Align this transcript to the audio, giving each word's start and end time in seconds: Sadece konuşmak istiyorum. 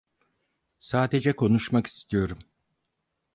Sadece 0.79 1.33
konuşmak 1.35 1.87
istiyorum. 1.87 2.39